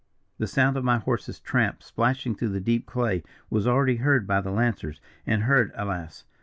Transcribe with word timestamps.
"The 0.39 0.47
sound 0.47 0.77
of 0.77 0.83
my 0.83 0.97
horse's 0.97 1.39
tramp, 1.39 1.83
splashing 1.83 2.33
through 2.33 2.49
the 2.53 2.59
deep 2.59 2.87
clay, 2.87 3.21
was 3.51 3.67
already 3.67 3.97
heard 3.97 4.25
by 4.25 4.41
the 4.41 4.49
lancers, 4.49 4.99
and 5.27 5.43
heard, 5.43 5.71
alas! 5.75 6.25